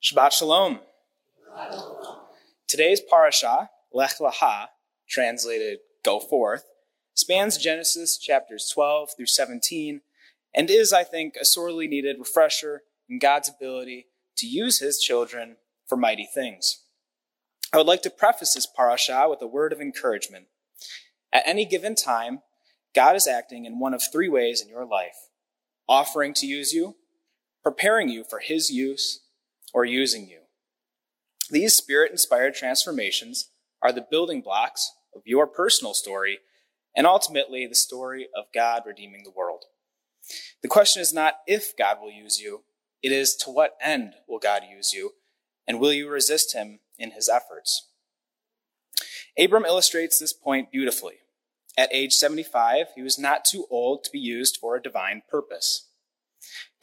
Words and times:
Shabbat 0.00 0.30
Shalom. 0.30 0.78
Today's 2.68 3.00
parasha, 3.00 3.68
Lech 3.92 4.18
Lecha, 4.18 4.68
translated 5.08 5.78
Go 6.04 6.20
Forth, 6.20 6.62
spans 7.14 7.58
Genesis 7.58 8.16
chapters 8.16 8.70
12 8.72 9.10
through 9.16 9.26
17 9.26 10.02
and 10.54 10.70
is, 10.70 10.92
I 10.92 11.02
think, 11.02 11.34
a 11.34 11.44
sorely 11.44 11.88
needed 11.88 12.16
refresher 12.20 12.82
in 13.08 13.18
God's 13.18 13.48
ability 13.48 14.06
to 14.36 14.46
use 14.46 14.78
his 14.78 15.00
children 15.00 15.56
for 15.88 15.96
mighty 15.96 16.28
things. 16.32 16.84
I 17.72 17.78
would 17.78 17.88
like 17.88 18.02
to 18.02 18.10
preface 18.10 18.54
this 18.54 18.66
parasha 18.66 19.26
with 19.28 19.42
a 19.42 19.48
word 19.48 19.72
of 19.72 19.80
encouragement. 19.80 20.46
At 21.32 21.42
any 21.44 21.64
given 21.64 21.96
time, 21.96 22.42
God 22.94 23.16
is 23.16 23.26
acting 23.26 23.64
in 23.64 23.80
one 23.80 23.94
of 23.94 24.02
three 24.02 24.28
ways 24.28 24.62
in 24.62 24.68
your 24.68 24.86
life 24.86 25.28
offering 25.88 26.34
to 26.34 26.46
use 26.46 26.72
you, 26.72 26.94
preparing 27.64 28.08
you 28.08 28.22
for 28.22 28.38
his 28.38 28.70
use, 28.70 29.22
or 29.72 29.84
using 29.84 30.28
you. 30.28 30.40
These 31.50 31.74
spirit 31.74 32.10
inspired 32.10 32.54
transformations 32.54 33.50
are 33.82 33.92
the 33.92 34.06
building 34.10 34.40
blocks 34.42 34.92
of 35.14 35.22
your 35.24 35.46
personal 35.46 35.94
story 35.94 36.38
and 36.94 37.06
ultimately 37.06 37.66
the 37.66 37.74
story 37.74 38.28
of 38.36 38.46
God 38.52 38.82
redeeming 38.86 39.22
the 39.24 39.30
world. 39.30 39.64
The 40.62 40.68
question 40.68 41.00
is 41.00 41.14
not 41.14 41.34
if 41.46 41.76
God 41.76 41.98
will 42.00 42.10
use 42.10 42.40
you, 42.40 42.64
it 43.02 43.12
is 43.12 43.36
to 43.36 43.50
what 43.50 43.76
end 43.80 44.14
will 44.28 44.40
God 44.40 44.62
use 44.68 44.92
you, 44.92 45.12
and 45.66 45.78
will 45.78 45.92
you 45.92 46.08
resist 46.08 46.54
him 46.54 46.80
in 46.98 47.12
his 47.12 47.28
efforts? 47.28 47.88
Abram 49.38 49.64
illustrates 49.64 50.18
this 50.18 50.32
point 50.32 50.72
beautifully. 50.72 51.14
At 51.76 51.94
age 51.94 52.14
75, 52.14 52.88
he 52.96 53.02
was 53.02 53.18
not 53.18 53.44
too 53.44 53.66
old 53.70 54.02
to 54.02 54.10
be 54.10 54.18
used 54.18 54.56
for 54.56 54.74
a 54.74 54.82
divine 54.82 55.22
purpose. 55.30 55.86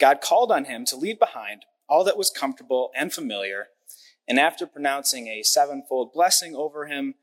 God 0.00 0.22
called 0.22 0.50
on 0.50 0.64
him 0.64 0.86
to 0.86 0.96
leave 0.96 1.18
behind 1.18 1.66
all 1.88 2.04
that 2.04 2.16
was 2.16 2.30
comfortable 2.30 2.90
and 2.96 3.12
familiar, 3.12 3.68
and 4.28 4.38
after 4.38 4.66
pronouncing 4.66 5.28
a 5.28 5.42
sevenfold 5.42 6.12
blessing 6.12 6.54
over 6.54 6.86
him, 6.86 7.14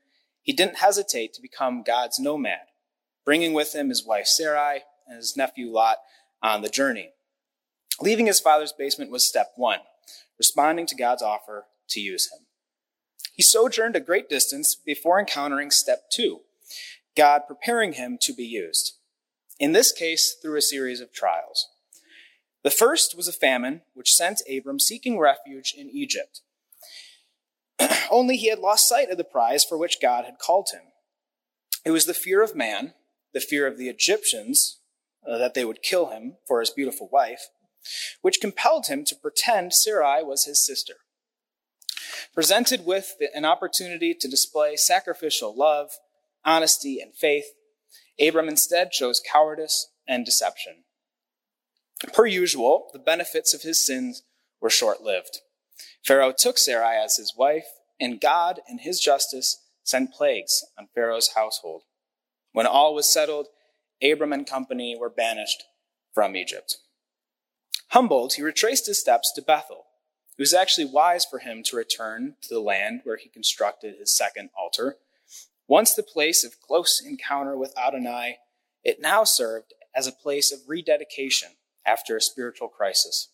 he 0.42 0.52
didn't 0.52 0.78
hesitate 0.78 1.32
to 1.34 1.42
become 1.42 1.82
God's 1.82 2.18
nomad, 2.18 2.66
bringing 3.24 3.52
with 3.52 3.74
him 3.74 3.88
his 3.88 4.04
wife 4.04 4.26
Sarai 4.26 4.82
and 5.06 5.16
his 5.16 5.36
nephew 5.36 5.70
Lot 5.70 5.98
on 6.42 6.62
the 6.62 6.68
journey. 6.68 7.10
Leaving 8.00 8.26
his 8.26 8.40
father's 8.40 8.72
basement 8.72 9.10
was 9.10 9.26
step 9.26 9.52
one, 9.56 9.80
responding 10.38 10.86
to 10.86 10.96
God's 10.96 11.22
offer 11.22 11.66
to 11.90 12.00
use 12.00 12.30
him. 12.32 12.46
He 13.32 13.42
sojourned 13.42 13.96
a 13.96 14.00
great 14.00 14.28
distance 14.28 14.74
before 14.74 15.18
encountering 15.18 15.70
step 15.70 16.04
two, 16.10 16.40
God 17.16 17.42
preparing 17.48 17.94
him 17.94 18.18
to 18.22 18.32
be 18.32 18.44
used. 18.44 18.98
In 19.58 19.72
this 19.72 19.92
case, 19.92 20.36
through 20.40 20.56
a 20.56 20.62
series 20.62 21.00
of 21.00 21.12
trials. 21.12 21.68
The 22.64 22.70
first 22.70 23.14
was 23.14 23.28
a 23.28 23.32
famine 23.32 23.82
which 23.92 24.14
sent 24.14 24.40
Abram 24.50 24.80
seeking 24.80 25.18
refuge 25.18 25.74
in 25.76 25.90
Egypt. 25.90 26.40
Only 28.10 28.38
he 28.38 28.48
had 28.48 28.58
lost 28.58 28.88
sight 28.88 29.10
of 29.10 29.18
the 29.18 29.22
prize 29.22 29.64
for 29.64 29.76
which 29.76 30.00
God 30.00 30.24
had 30.24 30.38
called 30.38 30.70
him. 30.72 30.80
It 31.84 31.90
was 31.90 32.06
the 32.06 32.14
fear 32.14 32.42
of 32.42 32.56
man, 32.56 32.94
the 33.34 33.40
fear 33.40 33.66
of 33.66 33.76
the 33.76 33.90
Egyptians, 33.90 34.80
uh, 35.28 35.36
that 35.36 35.52
they 35.52 35.66
would 35.66 35.82
kill 35.82 36.06
him 36.06 36.36
for 36.48 36.60
his 36.60 36.70
beautiful 36.70 37.08
wife, 37.12 37.48
which 38.22 38.40
compelled 38.40 38.86
him 38.86 39.04
to 39.04 39.16
pretend 39.16 39.74
Sarai 39.74 40.22
was 40.22 40.44
his 40.44 40.64
sister. 40.64 40.94
Presented 42.32 42.86
with 42.86 43.14
an 43.34 43.44
opportunity 43.44 44.14
to 44.14 44.26
display 44.26 44.76
sacrificial 44.76 45.54
love, 45.54 45.90
honesty, 46.46 46.98
and 46.98 47.14
faith, 47.14 47.44
Abram 48.18 48.48
instead 48.48 48.90
chose 48.90 49.20
cowardice 49.20 49.90
and 50.08 50.24
deception. 50.24 50.83
Per 52.12 52.26
usual, 52.26 52.88
the 52.92 52.98
benefits 52.98 53.54
of 53.54 53.62
his 53.62 53.84
sins 53.84 54.22
were 54.60 54.70
short 54.70 55.02
lived. 55.02 55.40
Pharaoh 56.04 56.32
took 56.32 56.58
Sarai 56.58 56.96
as 56.96 57.16
his 57.16 57.34
wife, 57.36 57.66
and 58.00 58.20
God, 58.20 58.60
in 58.68 58.78
his 58.78 59.00
justice, 59.00 59.62
sent 59.84 60.12
plagues 60.12 60.64
on 60.78 60.88
Pharaoh's 60.94 61.32
household. 61.34 61.82
When 62.52 62.66
all 62.66 62.94
was 62.94 63.12
settled, 63.12 63.48
Abram 64.02 64.32
and 64.32 64.46
company 64.46 64.96
were 64.98 65.10
banished 65.10 65.64
from 66.12 66.36
Egypt. 66.36 66.76
Humbled, 67.88 68.34
he 68.34 68.42
retraced 68.42 68.86
his 68.86 69.00
steps 69.00 69.32
to 69.32 69.42
Bethel. 69.42 69.84
It 70.36 70.42
was 70.42 70.54
actually 70.54 70.86
wise 70.86 71.24
for 71.24 71.38
him 71.38 71.62
to 71.64 71.76
return 71.76 72.34
to 72.42 72.48
the 72.54 72.60
land 72.60 73.00
where 73.04 73.16
he 73.16 73.28
constructed 73.28 73.96
his 73.98 74.16
second 74.16 74.50
altar. 74.58 74.96
Once 75.68 75.94
the 75.94 76.02
place 76.02 76.44
of 76.44 76.60
close 76.60 77.00
encounter 77.04 77.56
with 77.56 77.76
Adonai, 77.78 78.38
it 78.82 79.00
now 79.00 79.24
served 79.24 79.74
as 79.94 80.06
a 80.06 80.12
place 80.12 80.52
of 80.52 80.68
rededication 80.68 81.50
after 81.86 82.16
a 82.16 82.20
spiritual 82.20 82.68
crisis. 82.68 83.28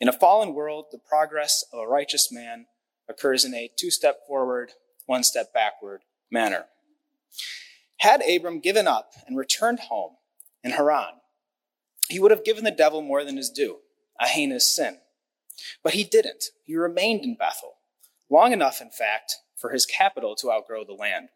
In 0.00 0.08
a 0.08 0.12
fallen 0.12 0.54
world, 0.54 0.86
the 0.90 0.98
progress 0.98 1.64
of 1.72 1.78
a 1.78 1.86
righteous 1.86 2.30
man 2.32 2.66
occurs 3.08 3.44
in 3.44 3.54
a 3.54 3.70
two 3.76 3.90
step 3.90 4.26
forward, 4.26 4.72
one 5.06 5.22
step 5.22 5.52
backward 5.52 6.02
manner. 6.30 6.66
Had 7.98 8.22
Abram 8.28 8.60
given 8.60 8.88
up 8.88 9.12
and 9.26 9.36
returned 9.36 9.80
home 9.80 10.16
in 10.64 10.72
Haran, 10.72 11.20
he 12.08 12.18
would 12.18 12.30
have 12.30 12.44
given 12.44 12.64
the 12.64 12.70
devil 12.70 13.00
more 13.00 13.24
than 13.24 13.36
his 13.36 13.50
due, 13.50 13.78
a 14.20 14.26
heinous 14.26 14.66
sin. 14.66 14.98
But 15.82 15.94
he 15.94 16.04
didn't. 16.04 16.46
He 16.64 16.76
remained 16.76 17.22
in 17.22 17.36
Bethel, 17.36 17.74
long 18.28 18.52
enough, 18.52 18.80
in 18.80 18.90
fact, 18.90 19.36
for 19.56 19.70
his 19.70 19.86
capital 19.86 20.34
to 20.36 20.50
outgrow 20.50 20.84
the 20.84 20.92
land. 20.92 21.28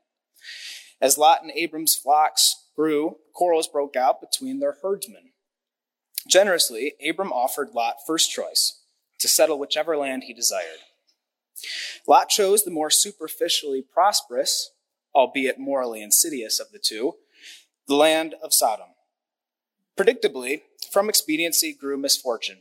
As 1.01 1.19
Lot 1.19 1.43
and 1.43 1.53
Abram's 1.53 1.95
flocks 1.95 2.67
grew, 2.75 3.19
quarrels 3.33 3.69
broke 3.69 3.97
out 3.97 4.21
between 4.21 4.59
their 4.59 4.77
herdsmen. 4.83 5.33
Generously, 6.27 6.95
Abram 7.07 7.33
offered 7.33 7.75
Lot 7.75 7.97
first 8.07 8.31
choice 8.31 8.83
to 9.19 9.29
settle 9.29 9.59
whichever 9.59 9.97
land 9.97 10.25
he 10.25 10.35
desired. 10.35 10.81
Lot 12.07 12.29
chose 12.29 12.65
the 12.65 12.71
more 12.71 12.91
superficially 12.91 13.83
prosperous, 13.83 14.71
albeit 15.15 15.59
morally 15.59 16.03
insidious 16.03 16.61
of 16.61 16.71
the 16.73 16.79
two, 16.79 17.15
the 17.89 17.95
land 17.95 18.35
of 18.43 18.53
Sodom. 18.53 18.89
Predictably, 19.97 20.63
from 20.93 21.09
expediency 21.09 21.73
grew 21.73 21.97
misfortune. 21.97 22.59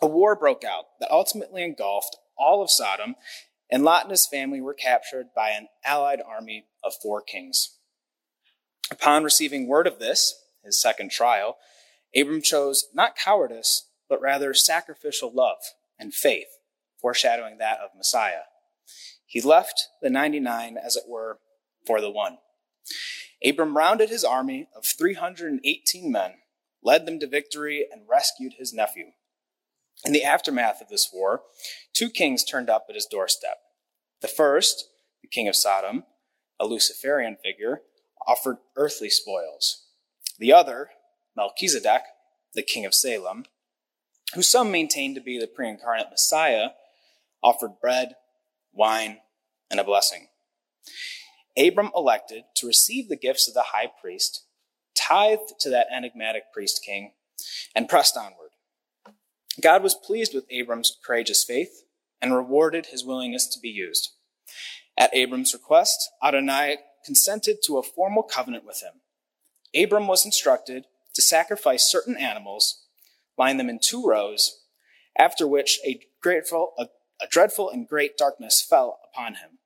A 0.00 0.06
war 0.06 0.34
broke 0.34 0.64
out 0.64 0.86
that 0.98 1.10
ultimately 1.10 1.62
engulfed 1.62 2.16
all 2.36 2.62
of 2.62 2.70
Sodom, 2.70 3.14
and 3.70 3.84
Lot 3.84 4.02
and 4.02 4.10
his 4.10 4.26
family 4.26 4.60
were 4.60 4.74
captured 4.74 5.28
by 5.34 5.50
an 5.50 5.68
allied 5.84 6.20
army 6.20 6.66
of 6.82 6.94
four 7.00 7.22
kings. 7.22 7.78
Upon 8.90 9.22
receiving 9.22 9.68
word 9.68 9.86
of 9.86 10.00
this, 10.00 10.34
his 10.64 10.80
second 10.80 11.10
trial, 11.10 11.56
Abram 12.14 12.42
chose 12.42 12.88
not 12.92 13.16
cowardice, 13.16 13.88
but 14.08 14.20
rather 14.20 14.52
sacrificial 14.54 15.32
love 15.32 15.58
and 15.98 16.12
faith, 16.12 16.58
foreshadowing 17.00 17.58
that 17.58 17.78
of 17.80 17.90
Messiah. 17.96 18.42
He 19.24 19.40
left 19.40 19.88
the 20.02 20.10
99, 20.10 20.76
as 20.76 20.96
it 20.96 21.04
were, 21.08 21.38
for 21.86 22.00
the 22.00 22.10
one. 22.10 22.38
Abram 23.44 23.76
rounded 23.76 24.10
his 24.10 24.24
army 24.24 24.68
of 24.76 24.84
318 24.84 26.12
men, 26.12 26.34
led 26.82 27.06
them 27.06 27.18
to 27.18 27.26
victory, 27.26 27.86
and 27.90 28.02
rescued 28.08 28.54
his 28.58 28.72
nephew. 28.72 29.12
In 30.04 30.12
the 30.12 30.24
aftermath 30.24 30.80
of 30.80 30.88
this 30.88 31.10
war, 31.12 31.42
two 31.94 32.10
kings 32.10 32.44
turned 32.44 32.68
up 32.68 32.86
at 32.88 32.94
his 32.94 33.06
doorstep. 33.06 33.58
The 34.20 34.28
first, 34.28 34.88
the 35.22 35.28
king 35.28 35.48
of 35.48 35.56
Sodom, 35.56 36.04
a 36.60 36.66
Luciferian 36.66 37.36
figure, 37.42 37.82
offered 38.26 38.58
earthly 38.76 39.10
spoils. 39.10 39.84
The 40.38 40.52
other, 40.52 40.90
Melchizedek, 41.36 42.02
the 42.54 42.62
king 42.62 42.84
of 42.84 42.94
Salem, 42.94 43.44
who 44.34 44.42
some 44.42 44.70
maintain 44.70 45.14
to 45.14 45.20
be 45.20 45.38
the 45.38 45.46
pre 45.46 45.68
incarnate 45.68 46.10
Messiah, 46.10 46.70
offered 47.42 47.80
bread, 47.80 48.14
wine, 48.72 49.18
and 49.70 49.80
a 49.80 49.84
blessing. 49.84 50.28
Abram 51.56 51.90
elected 51.94 52.44
to 52.56 52.66
receive 52.66 53.08
the 53.08 53.16
gifts 53.16 53.48
of 53.48 53.54
the 53.54 53.66
high 53.74 53.90
priest, 54.00 54.44
tithed 54.94 55.54
to 55.60 55.70
that 55.70 55.88
enigmatic 55.94 56.44
priest 56.52 56.82
king, 56.84 57.12
and 57.74 57.88
pressed 57.88 58.16
onward. 58.16 58.50
God 59.60 59.82
was 59.82 59.94
pleased 59.94 60.34
with 60.34 60.46
Abram's 60.50 60.96
courageous 61.04 61.44
faith 61.44 61.84
and 62.20 62.34
rewarded 62.34 62.86
his 62.86 63.04
willingness 63.04 63.46
to 63.48 63.60
be 63.60 63.68
used. 63.68 64.10
At 64.96 65.14
Abram's 65.14 65.52
request, 65.52 66.10
Adonai 66.22 66.78
consented 67.04 67.58
to 67.64 67.78
a 67.78 67.82
formal 67.82 68.22
covenant 68.22 68.64
with 68.64 68.82
him. 68.82 69.00
Abram 69.74 70.06
was 70.06 70.24
instructed 70.24 70.84
to 71.14 71.22
sacrifice 71.22 71.90
certain 71.90 72.16
animals, 72.16 72.84
line 73.38 73.56
them 73.56 73.68
in 73.68 73.78
two 73.78 74.04
rows, 74.06 74.60
after 75.18 75.46
which 75.46 75.78
a, 75.86 76.00
grateful, 76.22 76.72
a, 76.78 76.86
a 77.20 77.26
dreadful 77.30 77.70
and 77.70 77.88
great 77.88 78.16
darkness 78.16 78.64
fell 78.68 78.98
upon 79.12 79.34
him. 79.34 79.58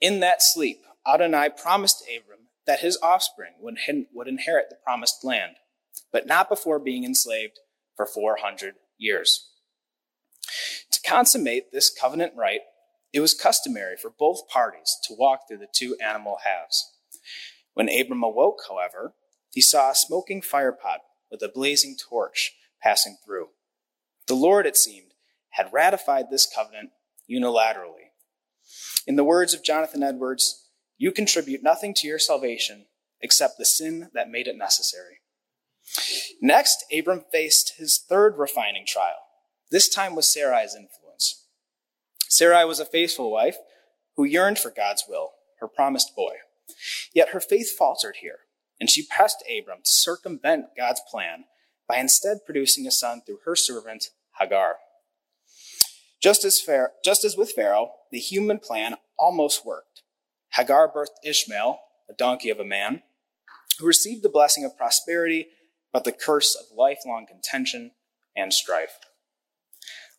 In 0.00 0.20
that 0.20 0.42
sleep, 0.42 0.82
Adonai 1.06 1.50
promised 1.50 2.02
Abram 2.02 2.48
that 2.66 2.80
his 2.80 2.98
offspring 3.02 3.52
would, 3.60 3.76
would 4.12 4.28
inherit 4.28 4.66
the 4.70 4.76
promised 4.84 5.24
land, 5.24 5.56
but 6.12 6.26
not 6.26 6.48
before 6.48 6.78
being 6.78 7.04
enslaved 7.04 7.58
for 7.96 8.06
400 8.06 8.74
years. 8.98 9.48
To 10.90 11.00
consummate 11.08 11.72
this 11.72 11.90
covenant 11.90 12.32
rite, 12.36 12.62
it 13.12 13.20
was 13.20 13.34
customary 13.34 13.96
for 13.96 14.10
both 14.10 14.48
parties 14.48 14.96
to 15.04 15.14
walk 15.18 15.40
through 15.46 15.58
the 15.58 15.68
two 15.72 15.96
animal 16.02 16.38
halves. 16.44 16.90
When 17.74 17.88
Abram 17.88 18.22
awoke, 18.22 18.60
however, 18.68 19.14
he 19.52 19.60
saw 19.60 19.90
a 19.90 19.94
smoking 19.94 20.42
firepot 20.42 20.98
with 21.30 21.42
a 21.42 21.48
blazing 21.48 21.96
torch 21.96 22.52
passing 22.82 23.16
through. 23.24 23.48
The 24.26 24.34
Lord, 24.34 24.66
it 24.66 24.76
seemed, 24.76 25.12
had 25.50 25.72
ratified 25.72 26.30
this 26.30 26.50
covenant 26.52 26.90
unilaterally. 27.30 28.10
In 29.06 29.16
the 29.16 29.24
words 29.24 29.54
of 29.54 29.64
Jonathan 29.64 30.02
Edwards, 30.02 30.68
you 30.96 31.12
contribute 31.12 31.62
nothing 31.62 31.94
to 31.94 32.06
your 32.06 32.18
salvation 32.18 32.86
except 33.20 33.58
the 33.58 33.64
sin 33.64 34.10
that 34.14 34.30
made 34.30 34.46
it 34.48 34.56
necessary. 34.56 35.20
Next, 36.40 36.84
Abram 36.96 37.24
faced 37.30 37.74
his 37.76 38.02
third 38.08 38.38
refining 38.38 38.86
trial, 38.86 39.26
this 39.70 39.88
time 39.88 40.14
with 40.14 40.24
Sarai's 40.24 40.74
influence. 40.74 41.46
Sarai 42.28 42.64
was 42.64 42.80
a 42.80 42.84
faithful 42.84 43.30
wife 43.30 43.56
who 44.16 44.24
yearned 44.24 44.58
for 44.58 44.70
God's 44.70 45.04
will, 45.08 45.32
her 45.60 45.68
promised 45.68 46.14
boy. 46.16 46.36
Yet 47.14 47.30
her 47.30 47.40
faith 47.40 47.76
faltered 47.76 48.16
here, 48.20 48.40
and 48.82 48.90
she 48.90 49.06
pressed 49.06 49.44
Abram 49.48 49.78
to 49.84 49.90
circumvent 49.92 50.74
God's 50.76 51.00
plan 51.08 51.44
by 51.88 51.98
instead 51.98 52.38
producing 52.44 52.84
a 52.84 52.90
son 52.90 53.22
through 53.24 53.38
her 53.44 53.54
servant 53.54 54.06
Hagar. 54.40 54.78
Just 56.20 56.44
as, 56.44 56.60
Pharaoh, 56.60 56.88
just 57.04 57.24
as 57.24 57.36
with 57.36 57.52
Pharaoh, 57.52 57.92
the 58.10 58.18
human 58.18 58.58
plan 58.58 58.96
almost 59.16 59.64
worked. 59.64 60.02
Hagar 60.54 60.92
birthed 60.92 61.14
Ishmael, 61.24 61.78
a 62.10 62.12
donkey 62.14 62.50
of 62.50 62.58
a 62.58 62.64
man, 62.64 63.02
who 63.78 63.86
received 63.86 64.24
the 64.24 64.28
blessing 64.28 64.64
of 64.64 64.76
prosperity, 64.76 65.46
but 65.92 66.02
the 66.02 66.10
curse 66.10 66.56
of 66.56 66.76
lifelong 66.76 67.24
contention 67.24 67.92
and 68.34 68.52
strife. 68.52 68.98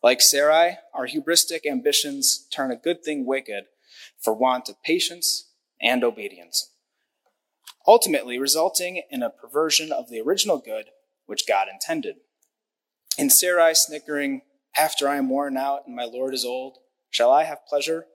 Like 0.02 0.22
Sarai, 0.22 0.78
our 0.94 1.06
hubristic 1.06 1.66
ambitions 1.70 2.46
turn 2.50 2.70
a 2.70 2.76
good 2.76 3.04
thing 3.04 3.26
wicked 3.26 3.64
for 4.18 4.32
want 4.32 4.70
of 4.70 4.82
patience 4.82 5.50
and 5.82 6.02
obedience, 6.02 6.70
ultimately 7.86 8.38
resulting 8.38 9.02
in 9.10 9.22
a 9.22 9.30
perversion 9.30 9.92
of 9.92 10.08
the 10.08 10.20
original 10.20 10.58
good 10.58 10.86
which 11.26 11.46
God 11.46 11.68
intended. 11.72 12.16
In 13.18 13.30
Sarai 13.30 13.74
snickering, 13.74 14.42
After 14.76 15.08
I 15.08 15.16
am 15.16 15.28
worn 15.28 15.56
out 15.56 15.82
and 15.86 15.94
my 15.94 16.04
Lord 16.04 16.34
is 16.34 16.44
old, 16.44 16.78
shall 17.10 17.30
I 17.30 17.44
have 17.44 17.66
pleasure? 17.68 18.06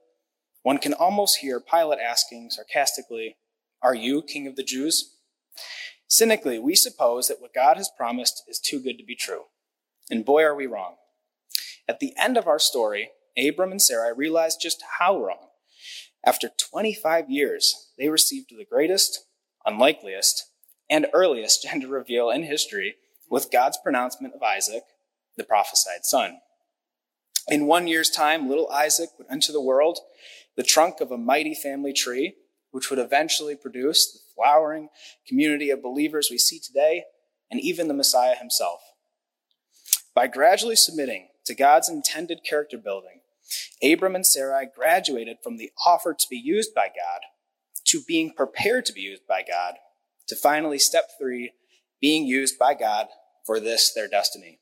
One 0.62 0.78
can 0.78 0.92
almost 0.92 1.38
hear 1.38 1.60
Pilate 1.60 2.00
asking 2.00 2.50
sarcastically, 2.50 3.36
Are 3.82 3.94
you 3.94 4.22
king 4.22 4.46
of 4.46 4.56
the 4.56 4.62
Jews? 4.62 5.16
Cynically, 6.06 6.58
we 6.58 6.74
suppose 6.74 7.28
that 7.28 7.40
what 7.40 7.54
God 7.54 7.76
has 7.76 7.90
promised 7.96 8.42
is 8.48 8.58
too 8.58 8.80
good 8.80 8.98
to 8.98 9.04
be 9.04 9.14
true. 9.14 9.44
And 10.10 10.24
boy, 10.24 10.42
are 10.42 10.54
we 10.54 10.66
wrong. 10.66 10.96
At 11.88 12.00
the 12.00 12.14
end 12.18 12.36
of 12.36 12.46
our 12.46 12.58
story, 12.58 13.10
Abram 13.38 13.70
and 13.70 13.80
Sarai 13.80 14.12
realized 14.12 14.60
just 14.60 14.82
how 14.98 15.22
wrong. 15.22 15.48
After 16.24 16.50
25 16.50 17.30
years, 17.30 17.90
they 17.96 18.08
received 18.08 18.50
the 18.50 18.66
greatest, 18.66 19.24
unlikeliest, 19.64 20.50
and 20.88 21.06
earliest 21.12 21.62
gender 21.70 21.88
reveal 21.88 22.30
in 22.30 22.44
history 22.44 22.96
with 23.30 23.50
God's 23.52 23.78
pronouncement 23.82 24.34
of 24.34 24.42
Isaac, 24.42 24.82
the 25.36 25.44
prophesied 25.44 26.04
son. 26.04 26.38
In 27.48 27.66
one 27.66 27.86
year's 27.86 28.10
time, 28.10 28.48
little 28.48 28.70
Isaac 28.70 29.10
would 29.18 29.26
enter 29.30 29.52
the 29.52 29.60
world, 29.60 29.98
the 30.56 30.62
trunk 30.62 31.00
of 31.00 31.10
a 31.10 31.16
mighty 31.16 31.54
family 31.54 31.92
tree, 31.92 32.34
which 32.70 32.90
would 32.90 32.98
eventually 32.98 33.56
produce 33.56 34.12
the 34.12 34.20
flowering 34.34 34.88
community 35.26 35.70
of 35.70 35.82
believers 35.82 36.28
we 36.30 36.38
see 36.38 36.58
today, 36.58 37.04
and 37.50 37.60
even 37.60 37.88
the 37.88 37.94
Messiah 37.94 38.36
himself. 38.36 38.80
By 40.14 40.26
gradually 40.26 40.76
submitting 40.76 41.28
to 41.46 41.54
God's 41.54 41.88
intended 41.88 42.40
character 42.44 42.78
building, 42.78 43.20
Abram 43.82 44.14
and 44.14 44.26
Sarai 44.26 44.66
graduated 44.72 45.38
from 45.42 45.56
the 45.56 45.70
offer 45.86 46.14
to 46.14 46.26
be 46.28 46.36
used 46.36 46.74
by 46.74 46.86
God 46.86 47.20
to 47.90 48.00
being 48.06 48.32
prepared 48.32 48.86
to 48.86 48.92
be 48.92 49.00
used 49.00 49.26
by 49.26 49.42
God 49.46 49.74
to 50.28 50.36
finally 50.36 50.78
step 50.78 51.10
three, 51.18 51.52
being 52.00 52.24
used 52.24 52.58
by 52.58 52.72
God 52.72 53.08
for 53.44 53.58
this, 53.58 53.92
their 53.92 54.08
destiny. 54.08 54.60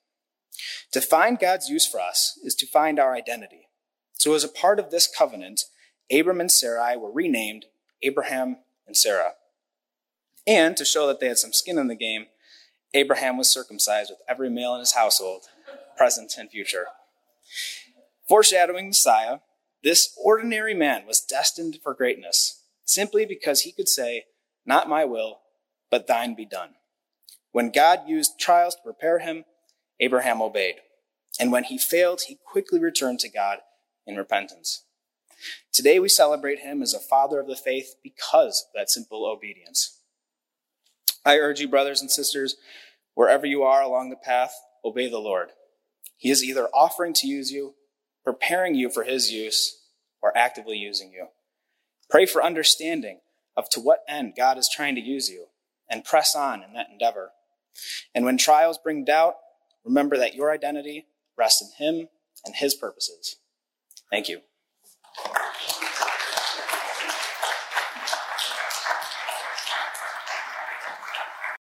To 0.92 1.00
find 1.00 1.38
God's 1.38 1.69
use 1.69 1.86
for 1.86 2.00
us 2.00 2.38
is 2.42 2.54
to 2.56 2.66
find 2.66 2.98
our 2.98 3.14
identity. 3.14 3.69
So, 4.14 4.34
as 4.34 4.44
a 4.44 4.48
part 4.48 4.80
of 4.80 4.90
this 4.90 5.06
covenant, 5.06 5.64
Abram 6.10 6.40
and 6.40 6.50
Sarai 6.50 6.96
were 6.96 7.12
renamed 7.12 7.66
Abraham 8.02 8.56
and 8.86 8.96
Sarah. 8.96 9.32
And 10.46 10.76
to 10.78 10.84
show 10.84 11.06
that 11.06 11.20
they 11.20 11.28
had 11.28 11.38
some 11.38 11.52
skin 11.52 11.78
in 11.78 11.88
the 11.88 11.94
game, 11.94 12.26
Abraham 12.94 13.36
was 13.36 13.52
circumcised 13.52 14.10
with 14.10 14.20
every 14.26 14.48
male 14.48 14.72
in 14.72 14.80
his 14.80 14.92
household, 14.92 15.44
present 15.96 16.32
and 16.38 16.50
future. 16.50 16.86
Foreshadowing 18.26 18.88
Messiah, 18.88 19.38
this 19.84 20.16
ordinary 20.22 20.75
man 20.75 21.06
was 21.06 21.20
destined 21.20 21.78
for 21.82 21.92
greatness, 21.92 22.57
simply 22.88 23.26
because 23.26 23.61
he 23.61 23.73
could 23.73 23.88
say, 23.88 24.25
Not 24.67 24.88
my 24.88 25.05
will, 25.05 25.40
but 25.90 26.06
thine 26.06 26.35
be 26.35 26.46
done. 26.46 26.70
When 27.52 27.70
God 27.70 28.00
used 28.08 28.38
trials 28.38 28.75
to 28.75 28.82
prepare 28.82 29.20
him, 29.20 29.44
Abraham 30.00 30.40
obeyed. 30.40 30.76
And 31.40 31.52
when 31.52 31.64
he 31.64 31.79
failed, 31.79 32.23
he 32.26 32.38
quickly 32.44 32.81
returned 32.81 33.20
to 33.20 33.29
God 33.29 33.58
in 34.06 34.17
repentance. 34.17 34.85
Today 35.73 35.99
we 35.99 36.08
celebrate 36.08 36.61
him 36.61 36.82
as 36.82 36.94
a 36.94 36.99
father 36.99 37.38
of 37.38 37.46
the 37.46 37.56
faith 37.56 37.94
because 38.02 38.67
of 38.69 38.79
that 38.79 38.90
simple 38.90 39.25
obedience. 39.25 40.00
I 41.25 41.37
urge 41.37 41.61
you, 41.61 41.69
brothers 41.69 42.00
and 42.00 42.11
sisters, 42.11 42.56
wherever 43.14 43.46
you 43.46 43.62
are 43.62 43.82
along 43.82 44.11
the 44.11 44.17
path, 44.17 44.55
obey 44.85 45.08
the 45.08 45.19
Lord. 45.19 45.50
He 46.17 46.31
is 46.31 46.43
either 46.43 46.69
offering 46.75 47.12
to 47.14 47.29
use 47.29 47.52
you, 47.52 47.75
preparing 48.25 48.75
you 48.75 48.90
for 48.90 49.05
his 49.05 49.31
use, 49.31 49.79
or 50.20 50.37
actively 50.37 50.76
using 50.76 51.12
you. 51.12 51.29
Pray 52.10 52.26
for 52.26 52.43
understanding 52.43 53.20
of 53.56 53.69
to 53.70 53.81
what 53.81 54.05
end 54.08 54.34
God 54.37 54.58
is 54.58 54.69
trying 54.69 54.94
to 54.94 55.00
use 55.00 55.28
you 55.28 55.46
and 55.88 56.05
press 56.05 56.34
on 56.34 56.62
in 56.62 56.72
that 56.75 56.88
endeavor. 56.90 57.31
And 58.14 58.25
when 58.25 58.38
trials 58.38 58.78
bring 58.78 59.05
doubt, 59.05 59.34
remember 59.84 60.16
that 60.19 60.34
your 60.34 60.50
identity 60.50 61.06
rests 61.37 61.62
in 61.62 61.84
Him 61.84 62.08
and 62.44 62.55
His 62.56 62.75
purposes. 62.75 63.37
Thank 64.10 64.28
you. 64.28 64.40